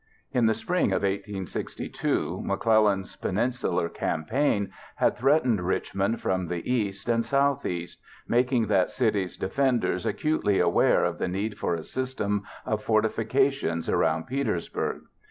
In 0.31 0.47
the 0.47 0.55
spring 0.55 0.87
of 0.93 1.03
1862, 1.03 2.41
McClellan's 2.43 3.15
Peninsular 3.17 3.87
Campaign 3.87 4.71
had 4.95 5.15
threatened 5.15 5.61
Richmond 5.61 6.21
from 6.21 6.47
the 6.47 6.67
east 6.73 7.07
and 7.07 7.23
southeast, 7.23 7.99
making 8.27 8.65
that 8.65 8.89
city's 8.89 9.37
defenders 9.37 10.07
acutely 10.07 10.59
aware 10.59 11.03
of 11.05 11.19
the 11.19 11.27
need 11.27 11.59
for 11.59 11.75
a 11.75 11.83
system 11.83 12.41
of 12.65 12.83
fortifications 12.83 13.87
around 13.87 14.25
Petersburg. 14.25 15.01